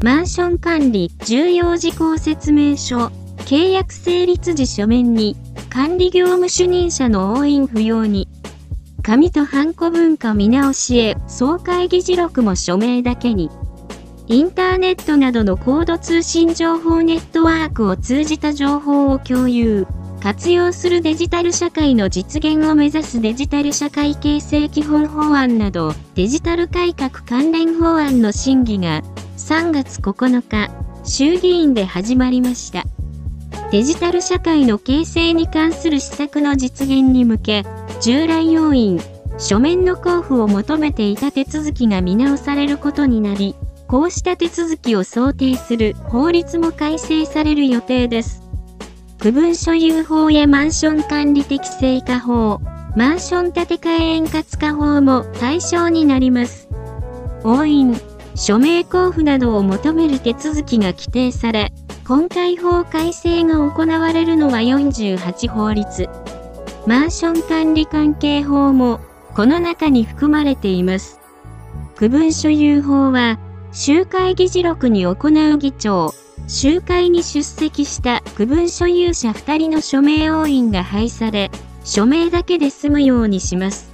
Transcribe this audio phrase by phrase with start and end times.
[0.00, 3.06] マンション管理重要事項説明書、
[3.38, 5.36] 契約成立時書面に、
[5.70, 8.28] 管理業務主任者の押印不要に、
[9.02, 13.50] 紙とハンコ文化見直しへ総会議事録も署名だけに、
[14.28, 19.84] インターネットなどの高度通信情報ネットワークを通じた情報を共有、
[20.22, 29.02] 活用するデジタル社会の実現を目指すデジタル社会形成基本法案など、デジタル改革関連法案の審議が
[29.48, 30.70] 3月9日、
[31.10, 32.84] 衆議院で始まりました。
[33.72, 37.64] デジタル社会の形成に関する施策の実現に向け、
[38.02, 39.00] 従来要因、
[39.38, 43.54] 書面の交付を求めていた手続きが見直されることになり、
[43.86, 48.42] こうした手続きを想定する法律も改正される予定です。
[49.18, 52.60] 区分所有法やマンション管理適正化法、
[52.96, 56.68] マンション建て替え円滑化法も対象になります。
[57.44, 57.98] 押印、
[58.38, 61.72] 署名交付などを求める手続きが規定され、
[62.06, 66.08] 今回法改正が行われるのは48法律。
[66.86, 69.00] マンション管理関係法も、
[69.34, 71.18] この中に含まれています。
[71.96, 73.40] 区分所有法は、
[73.72, 76.14] 集会議事録に行う議長、
[76.46, 81.50] 集会に出席した区分所有者2人の署名押印が廃され、
[81.84, 83.87] 署名だけで済むようにします。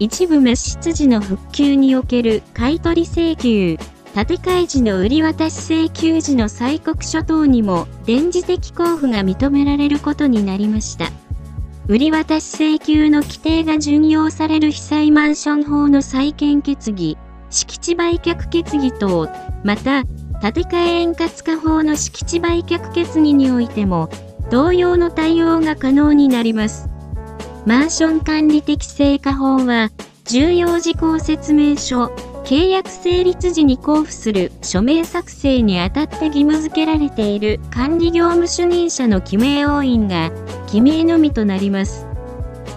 [0.00, 3.76] 一部滅失時の復旧における買取請求、
[4.14, 11.10] 建て替え時の売り渡し請求時の催告書等にも電磁的交付が認められることになりました。
[11.86, 17.18] 売り渡し請求の規定が準用される被災マンション法の再建決議、
[17.50, 19.28] 敷地売却決議等、
[19.64, 20.04] また、
[20.40, 24.08] 建て替え円滑化法の敷地売却決議においても、
[24.50, 26.89] 同様の対応が可能になります。
[27.66, 29.90] マンション管理適正化法は、
[30.24, 32.06] 重要事項説明書、
[32.44, 40.30] 契約成立時に交付する署名作成にあたって義務付けられている管理業務主任者の記名押印が
[40.66, 42.06] 記名のみとなります。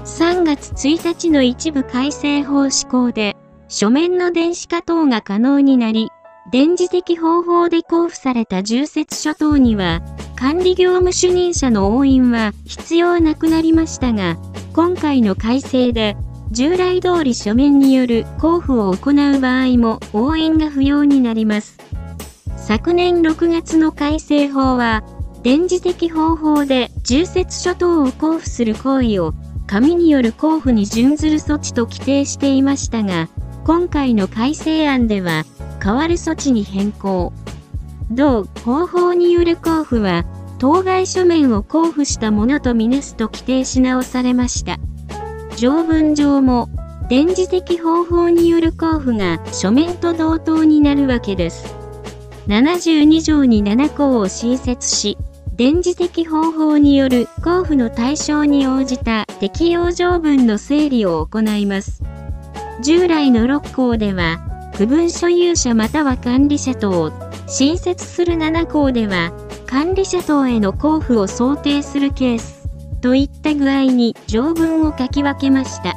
[0.04, 3.38] 3月1日の一部改正法施行で、
[3.70, 6.10] 書面の電子化等が可能になり、
[6.52, 10.02] 電磁的方法で交付された重説書等には、
[10.36, 14.36] 管理業務主任者の押印は必要なくなりましたが、
[14.74, 16.18] 今回の改正で、
[16.50, 21.78] 従来通り書面による交付を行う場合も応援が不要になります。
[22.58, 25.04] 昨年6月の改正法は、
[25.44, 29.34] 電磁的方法で重説書等を交付する行為を
[29.68, 33.30] 紙による交付に準ずる措置と規定していましたが、
[33.66, 35.44] 今回の改正案では、
[35.80, 37.32] 代わる措置に変更。
[38.10, 40.26] 同方法による交付は、
[40.64, 44.78] 当該書面を交付したものとみなすと規定し直されました。
[45.58, 46.70] 条文上も、
[47.10, 51.76] 電磁的方法による交付が書面と同等になるわけです。
[52.48, 55.18] 72条に7項を新設し、
[55.58, 62.02] 電磁的方法による交付の対象に応じた適用条文の整理を行います。
[62.82, 64.40] 従来の6項では、
[64.78, 67.12] 区分所有者または管理者等、
[67.48, 69.34] 新設する7項では、
[69.74, 72.70] 管理者等への交付を想定するケース、
[73.02, 75.96] といった具合に条文を書き分けました。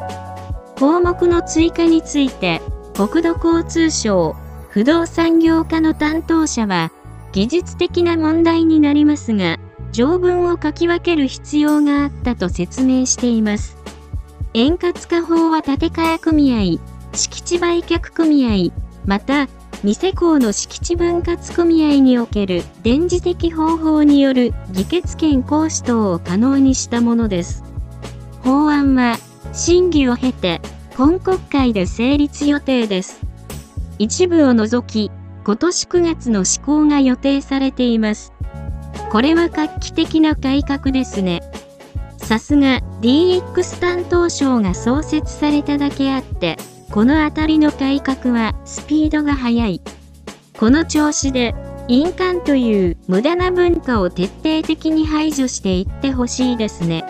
[0.78, 2.62] 項目の追加について、
[2.94, 4.34] 国土交通省、
[4.70, 6.90] 不動産業課の担当者は、
[7.32, 9.58] 技術的な問題になりますが、
[9.92, 13.76] 条文を書き分ける必要があったと説明しています。
[14.54, 18.72] 円滑化法は建て替え組合、敷地売却組合、
[19.04, 19.48] また、
[19.84, 27.62] ニセ港の敷地分割組合における電磁的方法による議決権行使等を可能にしたものです。
[28.42, 29.18] 法案は
[29.52, 30.60] 審議を経て
[30.96, 33.20] 今国会で成立予定です。
[33.98, 35.10] 一部を除き、
[35.44, 38.32] 今年9月の施行が予定されています。
[39.12, 41.42] これは画期的な改革ですね。
[42.16, 46.56] さすが DX 担当省が創設されただけあって、
[46.90, 49.80] この辺りの改革はスピードが速い。
[50.58, 51.54] この調子で、
[51.88, 57.04] 印鑑という無駄な文化を徹底的に排除していってほしいですね。